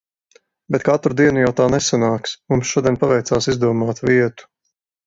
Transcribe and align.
Bet 0.75 0.85
katru 0.87 1.17
dienu 1.19 1.43
jau 1.43 1.51
tā 1.61 1.67
nesanāks. 1.75 2.35
Mums 2.55 2.73
šodien 2.73 2.99
paveicās 3.05 3.51
izdomāt 3.55 4.07
vietu. 4.13 4.53